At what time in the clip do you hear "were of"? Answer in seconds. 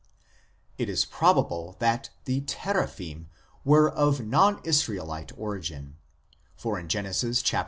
3.63-4.25